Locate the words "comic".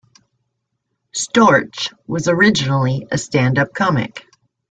3.71-4.25